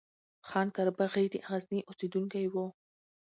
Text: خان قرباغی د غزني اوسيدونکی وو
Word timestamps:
خان 0.47 0.67
قرباغی 0.75 1.25
د 1.31 1.35
غزني 1.47 1.79
اوسيدونکی 1.85 2.45
وو 2.53 2.65